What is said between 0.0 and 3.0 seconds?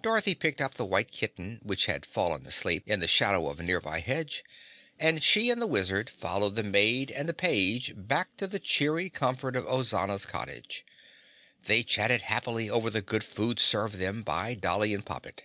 Dorothy picked up the White Kitten which had fallen asleep in